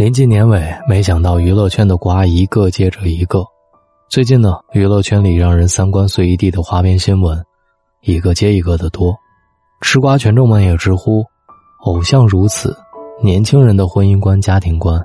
[0.00, 3.44] 临近年尾，没想到娱乐圈的瓜一个接着一个。
[4.08, 7.38] 最近呢，娱乐圈里让人三观碎一地的花边新闻，
[8.00, 9.14] 一个接一个的多。
[9.82, 11.22] 吃瓜群众们也直呼：
[11.84, 12.74] 偶像如此，
[13.22, 14.98] 年轻人的婚姻观、家庭观，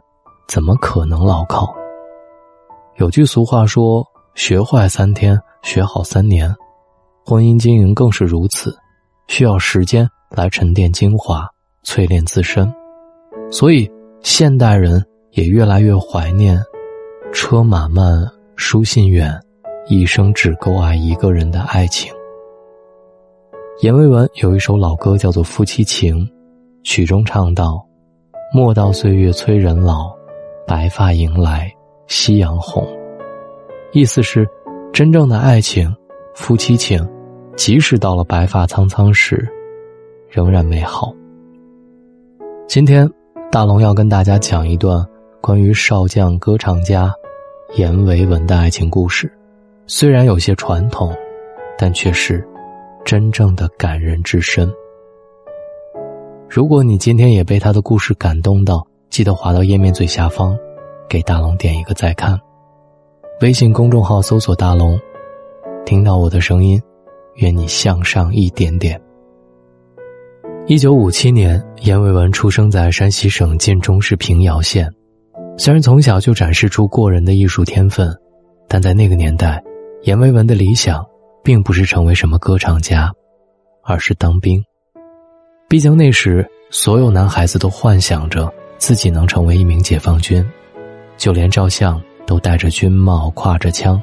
[0.48, 1.76] 怎么可能牢靠？
[2.96, 4.02] 有句俗话说
[4.34, 6.56] ：“学坏三天，学好三年。”
[7.28, 8.74] 婚姻经营更是如此，
[9.28, 11.46] 需要时间来沉淀精华、
[11.84, 12.74] 淬炼自身。
[13.52, 13.92] 所以。
[14.26, 16.60] 现代人也越来越怀念
[17.32, 19.40] “车马慢，书信远，
[19.88, 22.12] 一生只够爱一个人”的爱情。
[23.82, 26.18] 阎维文有一首老歌叫做《夫妻情》，
[26.84, 27.88] 曲中唱道
[28.52, 30.12] ：“莫道岁月催人老，
[30.66, 31.72] 白发迎来
[32.08, 32.84] 夕阳红。”
[33.94, 34.44] 意思是，
[34.92, 35.96] 真正的爱情，
[36.34, 37.08] 夫妻情，
[37.56, 39.48] 即使到了白发苍苍时，
[40.28, 41.14] 仍然美好。
[42.68, 43.08] 今天。
[43.56, 45.02] 大龙要跟大家讲一段
[45.40, 47.10] 关于少将歌唱家
[47.78, 49.32] 阎维文的爱情故事，
[49.88, 51.16] 虽然有些传统，
[51.78, 52.46] 但却是
[53.06, 54.70] 真正的感人至深。
[56.50, 60.54] 如果你今天也被他的故事感动到，记得滑到页面最下方，
[61.08, 62.38] 给大龙点一个再看。
[63.40, 65.00] 微信公众号搜索“大龙”，
[65.88, 66.78] 听到我的声音，
[67.36, 69.02] 愿你向上一点点。
[70.68, 74.92] 一九五七年，阎维文出生在山西省晋中市平遥县。
[75.60, 78.12] 虽然从小就展示出过人的艺术天分，
[78.68, 79.62] 但在那个年代，
[80.06, 81.06] 阎维文的理想
[81.44, 83.12] 并不是成为什么歌唱家，
[83.84, 84.60] 而是当兵。
[85.70, 90.44] 毕竟那时，所有男孩子都幻想着自己能成为一名解放军，
[91.16, 94.02] 就连照相都戴着军帽、挎着枪。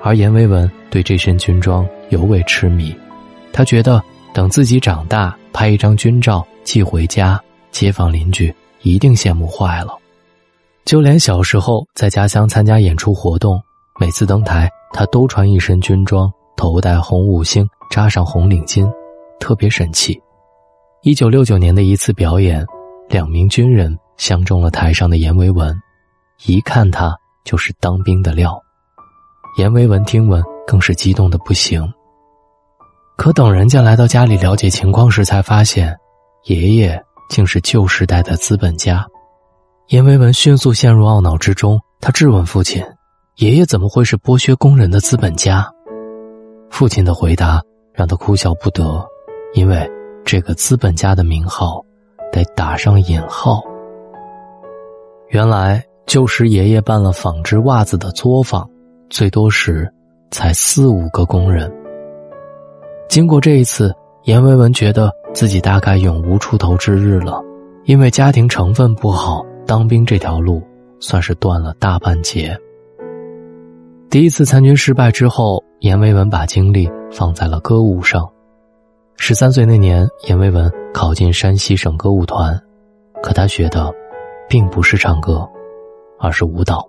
[0.00, 2.94] 而阎维文对这身军装尤为痴迷，
[3.52, 4.00] 他觉得
[4.32, 5.36] 等自己长大。
[5.54, 8.52] 拍一张军照寄回家，街坊邻居
[8.82, 9.96] 一定羡慕坏了。
[10.84, 13.62] 就连小时候在家乡参加演出活动，
[14.00, 18.84] 每次登台，他都穿一身军装，头戴红五星，扎上红领巾，
[19.38, 20.20] 特别神气。
[21.02, 22.66] 一九六九年的一次表演，
[23.08, 25.72] 两名军人相中了台上的阎维文，
[26.46, 28.60] 一看他就是当兵的料。
[29.56, 31.80] 阎维文听闻，更是激动的不行。
[33.16, 35.96] 可等人家来到家里了解情况时，才发现，
[36.44, 39.06] 爷爷竟是旧时代的资本家。
[39.88, 42.84] 阎维文迅速陷入懊恼之中，他质问父亲
[43.38, 45.66] ：“爷爷怎么会是剥削工人的资本家？”
[46.70, 49.06] 父亲的回答让他哭笑不得，
[49.54, 49.88] 因为
[50.24, 51.80] 这个资本家的名号
[52.32, 53.62] 得打上引号。
[55.28, 58.68] 原来旧时爷爷办了纺织袜子的作坊，
[59.08, 59.88] 最多时
[60.30, 61.72] 才四五个工人。
[63.14, 63.94] 经过这一次，
[64.24, 67.40] 阎维文觉得自己大概永无出头之日了，
[67.84, 70.60] 因为家庭成分不好，当兵这条路
[70.98, 72.58] 算是断了大半截。
[74.10, 78.28] 第一次参军失败之后，阎维文把精力放在了歌舞上。
[79.16, 82.60] 十三岁那年，阎维文考进山西省歌舞团，
[83.22, 83.94] 可他学的，
[84.48, 85.48] 并不是唱歌，
[86.18, 86.84] 而是舞蹈。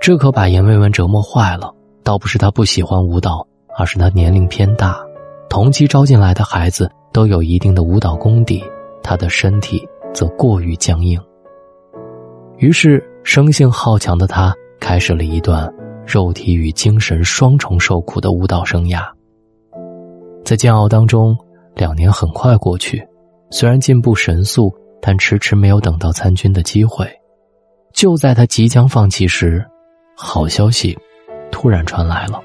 [0.00, 1.72] 这可把阎维文折磨坏了。
[2.02, 3.46] 倒不是他不喜欢舞蹈。
[3.78, 5.00] 而是他年龄偏大，
[5.48, 8.62] 同期招进来的孩子都有一定的舞蹈功底，
[9.04, 11.18] 他的身体则过于僵硬。
[12.56, 15.72] 于是，生性好强的他开始了一段
[16.04, 19.08] 肉体与精神双重受苦的舞蹈生涯。
[20.44, 21.36] 在煎熬当中，
[21.76, 23.06] 两年很快过去，
[23.50, 27.08] 虽然进步神速，但迟迟没有等到参军的机会。
[27.94, 29.64] 就在他即将放弃时，
[30.16, 30.98] 好消息
[31.52, 32.40] 突然传来了。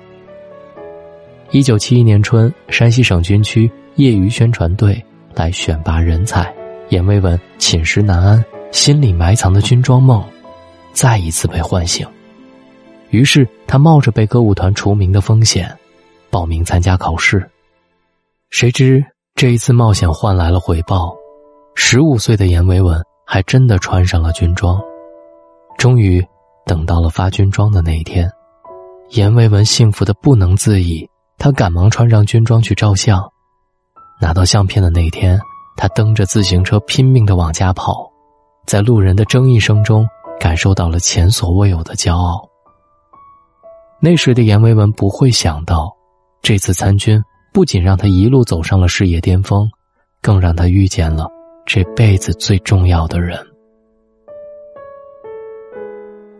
[1.53, 4.99] 一九七一年春，山西省军区业余宣传队
[5.35, 6.51] 来选拔人才，
[6.89, 10.27] 阎维文寝食难安，心里埋藏的军装梦
[10.93, 12.07] 再一次被唤醒。
[13.11, 15.71] 于是他冒着被歌舞团除名的风险，
[16.31, 17.47] 报名参加考试。
[18.49, 21.15] 谁知这一次冒险换来了回报，
[21.75, 24.81] 十五岁的阎维文还真的穿上了军装。
[25.77, 26.25] 终于
[26.65, 28.27] 等到了发军装的那一天，
[29.11, 31.07] 阎维文幸福的不能自已。
[31.43, 33.21] 他赶忙穿上军装去照相，
[34.21, 35.37] 拿到相片的那天，
[35.75, 38.09] 他蹬着自行车拼命的往家跑，
[38.65, 40.07] 在路人的争议声中，
[40.39, 42.47] 感受到了前所未有的骄傲。
[43.99, 45.93] 那时的阎维文不会想到，
[46.41, 49.69] 这次参军不仅让他一路走上了事业巅峰，
[50.21, 51.27] 更让他遇见了
[51.65, 53.37] 这辈子最重要的人。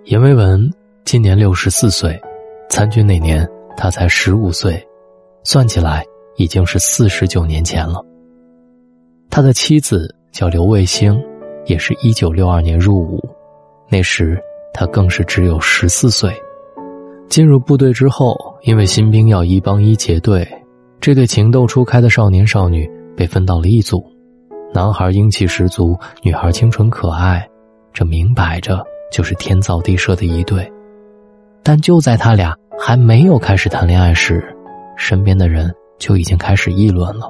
[0.06, 0.74] 阎维文
[1.04, 2.18] 今年六十四岁，
[2.70, 3.46] 参军那年。
[3.76, 4.88] 他才十五岁，
[5.44, 6.06] 算起来
[6.38, 8.04] 已经是四十九年前了。
[9.30, 11.20] 他的妻子叫刘卫星，
[11.66, 13.20] 也是一九六二年入伍，
[13.90, 14.40] 那时
[14.74, 16.34] 他更是只有十四岁。
[17.30, 20.48] 进入部队之后，因为新兵要一帮一结队，
[21.02, 24.04] 这对情窦初开的少年少女被分到了一组。
[24.74, 27.48] 男孩英气十足，女孩清纯可爱，
[27.92, 30.72] 这明摆着就是天造地设的一对。
[31.64, 34.53] 但就在他俩还没有开始谈恋爱时，
[35.04, 35.70] 身边的人
[36.00, 37.30] 就已经开始议论了。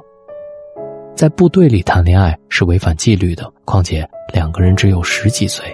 [1.16, 5.66] 在部队里谈恋爱是违反纪律的，况且两个人只有十几岁，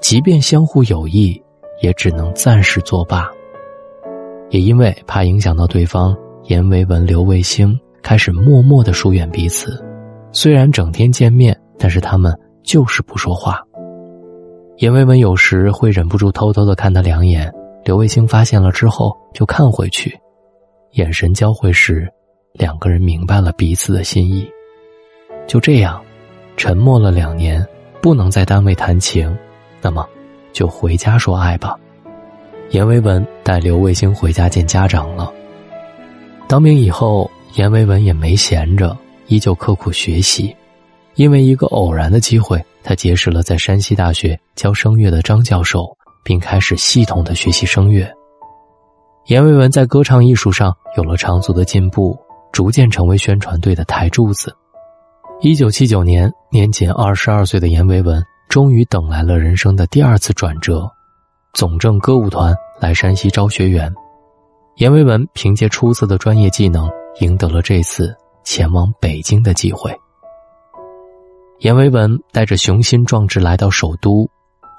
[0.00, 1.42] 即便相互有意，
[1.80, 3.30] 也只能暂时作罢。
[4.50, 6.14] 也因为怕影响到对方，
[6.44, 9.82] 严维文、刘卫星开始默默的疏远彼此。
[10.32, 13.62] 虽然整天见面，但是他们就是不说话。
[14.78, 17.52] 严维文有时会忍不住偷偷的看他两眼，
[17.84, 20.18] 刘卫星发现了之后就看回去，
[20.92, 22.06] 眼神交汇时，
[22.52, 24.46] 两个人明白了彼此的心意。
[25.46, 26.02] 就这样，
[26.56, 27.66] 沉默了两年，
[28.02, 29.34] 不能在单位谈情，
[29.80, 30.06] 那么
[30.52, 31.74] 就回家说爱吧。
[32.70, 35.32] 严维文带刘卫星回家见家长了。
[36.46, 38.94] 当兵以后，严维文也没闲着，
[39.28, 40.54] 依旧刻苦学习。
[41.14, 45.86] 因为一个偶然的机会，他结识了在山西大学教声乐的张教授，
[46.22, 48.06] 并开始系统的学习声乐。
[49.26, 52.18] 阎维文在歌唱艺术上有了长足的进步，
[52.52, 54.54] 逐渐成为宣传队的台柱子。
[55.40, 60.90] 一九七九年，年仅二十二岁的阎维文终于等来了人生的第二次转折。
[61.52, 63.92] 总政歌舞团来山西招学员，
[64.76, 66.90] 阎维文凭借出色的专业技能，
[67.20, 69.94] 赢得了这次前往北京的机会。
[71.60, 74.28] 阎维文带着雄心壮志来到首都，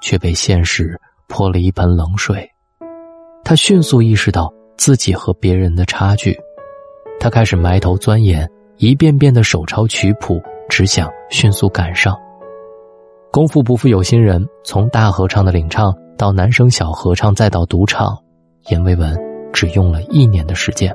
[0.02, 2.46] 却被现实泼了一盆冷水。
[3.44, 6.34] 他迅速意识到自己和别人的差距，
[7.20, 12.18] 他开始埋头钻研，一遍遍的手抄曲谱，只想迅速赶上。
[13.30, 15.94] 功夫不负有心人，从大合唱的领唱。
[16.16, 18.16] 到男声小合唱，再到独唱，
[18.68, 19.18] 阎维文
[19.52, 20.94] 只用了一年的时间。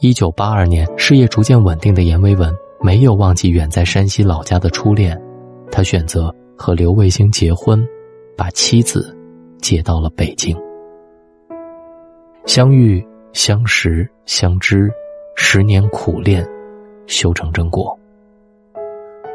[0.00, 5.18] 一九八二年，事业逐渐稳定的阎维文没有忘记远在山西老家的初恋，
[5.72, 7.82] 他选择和刘卫星结婚，
[8.36, 9.16] 把妻子
[9.62, 10.54] 接到了北京。
[12.46, 14.88] 相遇、相识、相知，
[15.34, 16.46] 十年苦练，
[17.08, 17.98] 修成正果。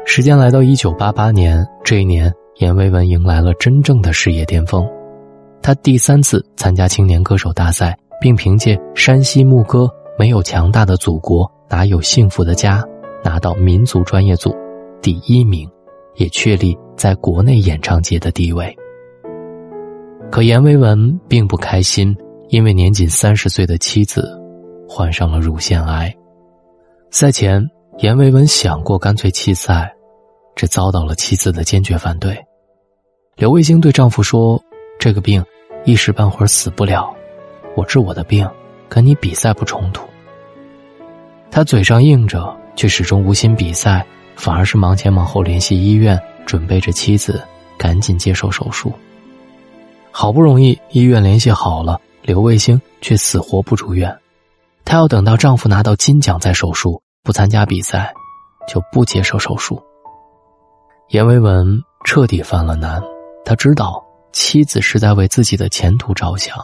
[0.06, 2.32] 时间来到一九八八年，这一年。
[2.56, 4.86] 阎维文迎来了真正的事业巅峰，
[5.62, 9.80] 他第三次参加青年歌手大赛，并凭借《山西牧歌》
[10.18, 12.82] 《没有强大的祖国哪有幸福的家》
[13.24, 14.54] 拿到民族专业组
[15.00, 15.68] 第一名，
[16.16, 18.74] 也确立在国内演唱界的地位。
[20.30, 22.14] 可阎维文并不开心，
[22.52, 24.38] 因为年仅三十岁的妻子
[24.86, 26.14] 患上了乳腺癌。
[27.10, 27.66] 赛前，
[28.00, 29.90] 阎维文想过干脆弃赛。
[30.54, 32.38] 这遭到了妻子的坚决反对。
[33.36, 34.62] 刘卫星对丈夫说
[35.00, 35.42] ：“这个病
[35.86, 37.10] 一时半会儿死不了，
[37.74, 38.46] 我治我的病，
[38.86, 40.06] 跟你比赛不冲突。”
[41.50, 44.06] 他嘴上应着，却始终无心比赛，
[44.36, 47.42] 反而是忙前忙后联系医院，准备着妻子
[47.78, 48.92] 赶紧接受手术。
[50.10, 54.16] 好不容易医院联系好了，刘卫星却死活不住院，
[54.84, 58.14] 她要等到丈夫拿到金奖再手术，不参加比赛，
[58.68, 59.82] 就不接受手术。
[61.08, 63.02] 阎维文彻底犯了难，
[63.44, 66.56] 他知道妻子是在为自己的前途着想，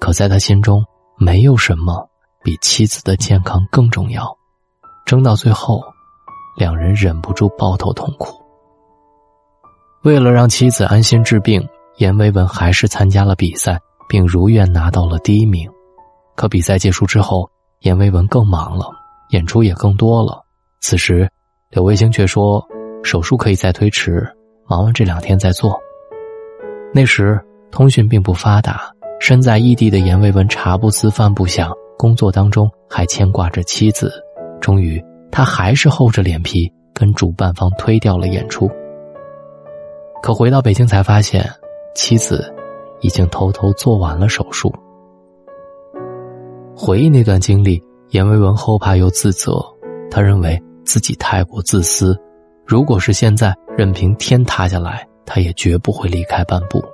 [0.00, 0.84] 可在他心中，
[1.18, 2.08] 没有什么
[2.44, 4.34] 比妻子的健康更重要。
[5.04, 5.82] 争到最后，
[6.56, 8.40] 两人忍不住抱头痛哭。
[10.04, 15.70] 为了让妻子安心治病，阎维文还是参加了比赛，并如愿拿到了第一名。
[16.34, 17.48] 可比赛结束之后，
[17.80, 18.90] 阎维文更忙了，
[19.30, 20.42] 演出也更多了。
[20.80, 21.28] 此时，
[21.70, 22.66] 柳卫星却说。
[23.02, 24.26] 手术可以再推迟，
[24.66, 25.78] 忙完这两天再做。
[26.92, 34.12] 那时通讯并不发达，身在异地的阎维文茶不思饭不想，工作当中还牵挂着妻子。
[34.60, 38.68] 终于，他还是厚着脸皮跟主办方推掉了演出。
[40.20, 41.48] 可回到北京才发现，
[41.94, 42.52] 妻子
[43.00, 44.72] 已经偷偷做完了手术。
[46.74, 49.64] 回忆那段经历，阎维文后怕又自责，
[50.10, 52.16] 他认为自己太过自私。
[52.66, 56.84] 如果是现在，任凭天塌下来，他也绝不会离开半步。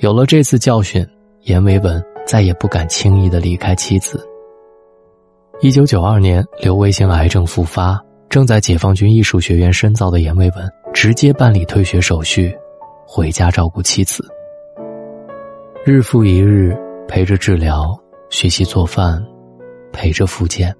[0.00, 1.06] 有了这次教训，
[1.42, 4.28] 阎维文再也不敢轻易的离开妻子。
[5.60, 12.52] 一九九二年，刘卫星癌症复发，正在解放军艺术学院深造的阎维文直接办理退学手续，
[13.06, 14.22] 回家照顾妻子。
[15.86, 16.74] 日复一日，
[17.06, 17.94] 陪着治疗、
[18.30, 19.22] 学习做饭，
[19.92, 20.74] 陪着复健。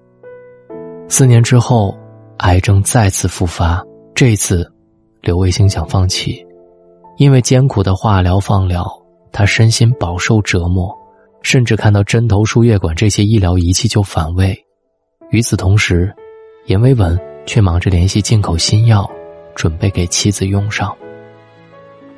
[1.08, 1.94] 四年之后。
[2.38, 3.80] 癌症再次复发，
[4.12, 4.68] 这次
[5.22, 6.44] 刘卫星想放弃，
[7.16, 8.84] 因为艰苦的化疗放疗，
[9.30, 10.92] 他身心饱受折磨，
[11.42, 14.52] 甚至看到针头、输液管这些医疗仪器就反胃。
[15.30, 16.12] 与此同时，
[16.66, 19.08] 阎维文却忙着联系进口新药，
[19.54, 20.92] 准备给妻子用上。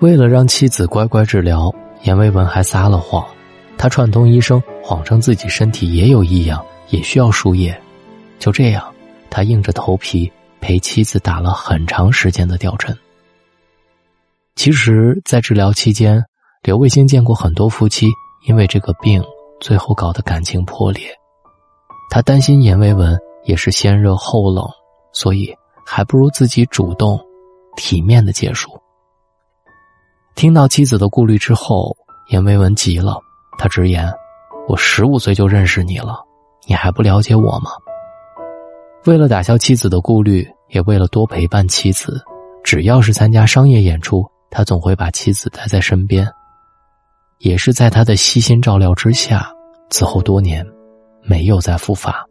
[0.00, 1.70] 为了让妻子乖乖治疗，
[2.06, 3.26] 阎维文还撒了谎，
[3.76, 7.78] 他串通医生，谎称自己身体也有异样，也需要输液。
[8.38, 8.94] 就这样，
[9.28, 10.32] 他硬着头皮。
[10.58, 12.96] 陪妻子打了很长时间的吊针。
[14.56, 16.24] 其实，在治疗期间，
[16.62, 18.08] 刘卫星见过很多夫妻
[18.48, 19.22] 因为这个病
[19.60, 21.08] 最后搞得感情破裂。
[22.10, 24.66] 他担心阎维文也是先热后冷，
[25.12, 27.20] 所以还不如自己主动、
[27.76, 28.70] 体面的结束。
[30.36, 31.96] 听到妻子的顾虑之后，
[32.28, 33.18] 阎维文急了，
[33.58, 34.12] 他直言
[34.68, 36.22] ：“我十五岁就认识你了，
[36.68, 37.70] 你还不了解我吗？”
[39.06, 40.46] 为了打消妻子的顾虑。
[40.70, 42.20] 也为了多陪伴妻子，
[42.64, 46.28] 只要是参加商业演出，他总会把妻子带在身边。
[47.38, 49.48] 也是在他的悉心照料之下，
[49.90, 50.66] 此后多年，
[51.22, 52.26] 没有再复发。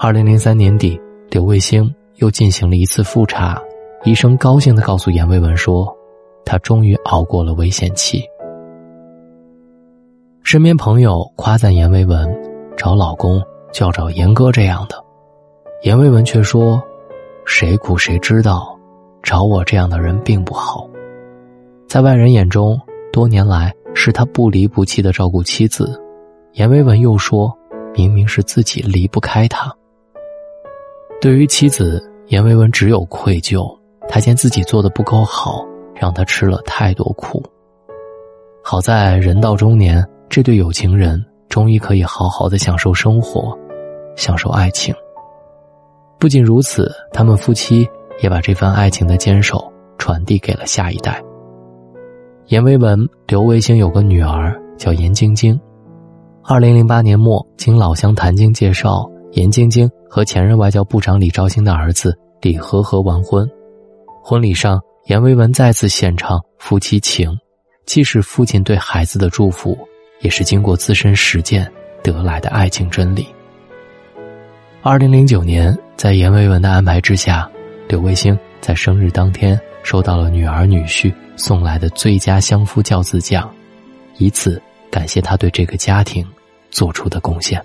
[0.00, 3.60] 二零零三年底，刘卫星又进行了一次复查，
[4.04, 5.93] 医生高兴的告诉阎维文说，
[6.44, 8.22] 他终于熬过了危险期。
[10.42, 12.28] 身边朋友夸赞阎维文，
[12.76, 15.02] 找老公就要找严哥这样的，
[15.82, 16.82] 阎维文却说。
[17.46, 18.74] 谁苦谁知道，
[19.22, 20.88] 找我这样的人并不好。
[21.86, 22.80] 在外人眼中，
[23.12, 26.02] 多年来是他不离不弃的照顾妻子。
[26.54, 27.54] 阎维文又说，
[27.94, 29.70] 明明是自己离不开他。
[31.20, 33.78] 对于妻子，阎维文只有愧疚。
[34.08, 35.62] 他见自己做的不够好，
[35.94, 37.42] 让他吃了太多苦。
[38.62, 43.56] 好在人到中年，这对有情人终于可以好好的享受生活，
[44.16, 44.94] 享受爱情。
[46.18, 47.86] 不仅如此，他们夫妻
[48.22, 51.22] 也把这份爱情的坚守传递给了下一代。
[52.46, 55.58] 阎维文、刘卫星有个女儿叫严晶晶。
[56.42, 63.48] 二零零八年末，经老乡谭晶介绍，严晶晶和前任外交部长李肇星的儿子李和和完婚。
[64.22, 67.30] 婚礼上，阎维文再次献唱夫妻情，
[67.84, 69.76] 既是父亲对孩子的祝福，
[70.22, 71.70] 也是经过自身实践
[72.02, 73.26] 得来的爱情真理。
[74.80, 77.50] 二零零九年，在阎维文的安排之下，
[77.86, 83.54] 刘卫星在生日当天收到了女儿女婿送来的最佳相夫教子奖，
[84.16, 86.26] 以此感谢他对这个家庭
[86.70, 87.62] 做出的贡献。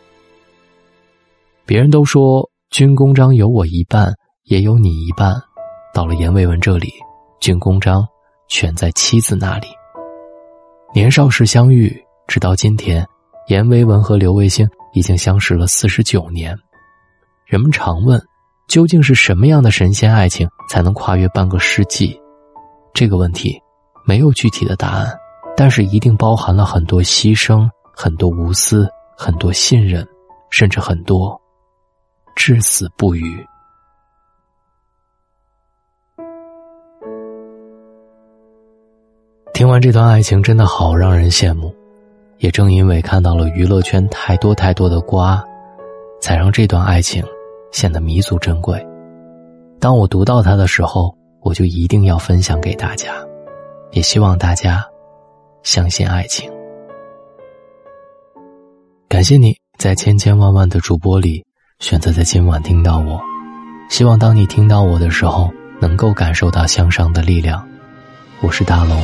[1.66, 4.12] 别人都说军功章有我一半，
[4.44, 5.34] 也有你一半，
[5.94, 6.92] 到了阎维文这里，
[7.40, 8.08] 军功章
[8.48, 9.68] 全在妻子那里。
[10.94, 11.96] 年少时相遇，
[12.28, 13.06] 直到今天，
[13.48, 16.58] 阎维文和刘卫星已经相识了四十九年。
[17.46, 18.22] 人们常问，
[18.68, 22.20] 究竟是什么样的神仙爱情才能跨越半个世纪？
[22.94, 23.60] 这个问题
[24.06, 25.16] 没有具体的答案，
[25.56, 30.06] 但是一定包含了很多牺牲、很多无私、很多信任，
[30.50, 31.40] 甚至很多
[32.36, 33.46] 至死不渝。
[39.60, 41.76] 听完这段爱情，真的好让人羡慕。
[42.38, 45.44] 也正因为看到了娱乐圈太多太多的瓜，
[46.22, 47.22] 才让这段爱情。
[47.74, 48.82] 显得弥足珍贵。
[49.78, 53.14] 当我读到它的时候，我就一定要分享给大家，
[53.92, 54.82] 也希望大家
[55.62, 56.50] 相信爱情。
[59.10, 61.44] 感谢你在千千万万的主播里
[61.80, 63.20] 选择在今晚听到我，
[63.90, 65.52] 希望当你听到我的时候，
[65.82, 67.62] 能够感受到向上的力量。
[68.42, 68.98] 我是大龙，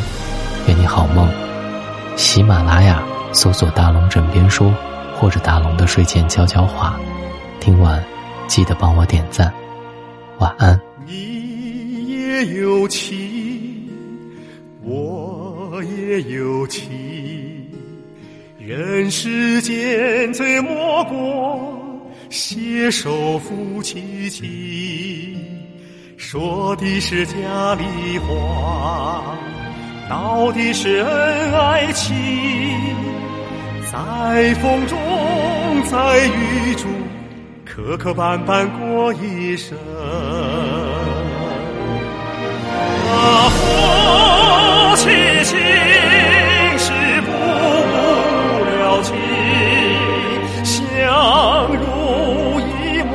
[0.68, 1.30] 愿你好梦。
[2.16, 3.04] 喜马拉雅
[3.34, 4.72] 搜索“大龙枕边书”
[5.16, 7.00] 或者“大龙的睡前悄悄话”，
[7.60, 8.04] 听完。
[8.48, 9.52] 记得帮我点赞，
[10.38, 10.80] 晚安。
[11.08, 13.90] 你也有情，
[14.84, 16.88] 我也有情，
[18.60, 24.46] 人世间最莫过携手夫妻情。
[26.18, 29.36] 说的是家里话，
[30.08, 32.16] 到底是恩爱情，
[33.92, 34.98] 在风中，
[35.90, 36.86] 在雨中。
[37.66, 39.78] 磕磕绊绊过一生，
[43.10, 45.10] 啊，夫妻
[45.44, 45.58] 情
[46.78, 47.32] 是不
[48.64, 49.14] 了情，
[50.64, 50.74] 相
[51.76, 51.84] 濡
[52.62, 53.12] 以沫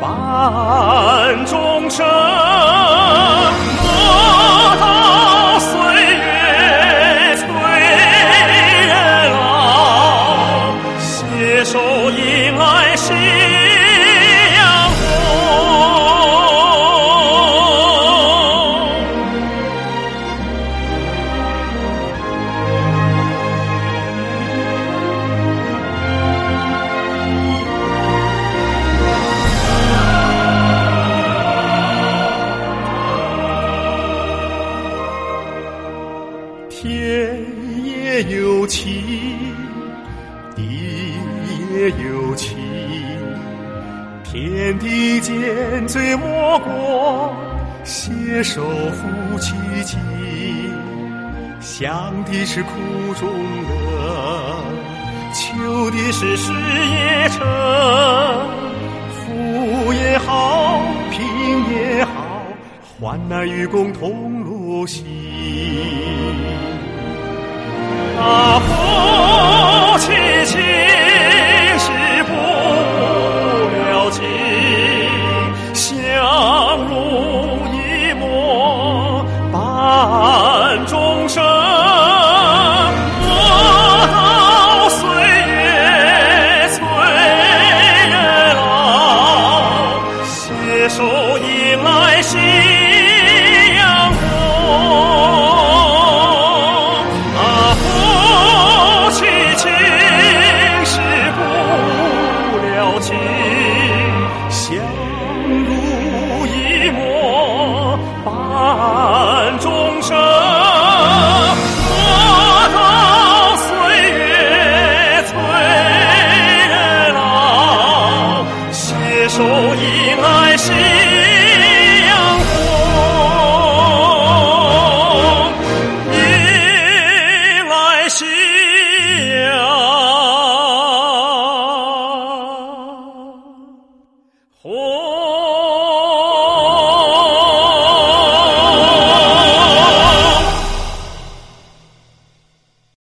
[0.00, 2.04] 伴终生。
[47.90, 49.52] 携手夫妻
[49.84, 49.98] 情，
[51.60, 52.70] 享的是苦
[53.18, 54.62] 中乐，
[55.34, 57.44] 求的是事业成，
[59.10, 60.80] 富也好，
[61.10, 61.20] 贫
[61.72, 62.44] 也好，
[63.00, 65.04] 患难与共同路行。
[68.20, 70.12] 啊，夫妻
[70.46, 70.60] 情。
[74.10, 74.49] 手迎来。